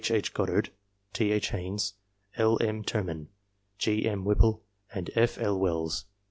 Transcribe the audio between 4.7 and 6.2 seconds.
and F. L. Wells.